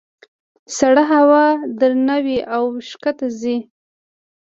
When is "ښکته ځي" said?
2.87-3.57